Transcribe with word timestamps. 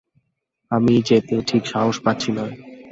আমি 0.71 0.93
যেতে 1.01 1.35
ঠিক 1.47 1.63
সাহস 1.65 1.95
পাচ্ছি 2.05 2.29
না। 2.31 2.45